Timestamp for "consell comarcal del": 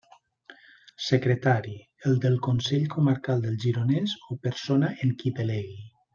2.47-3.61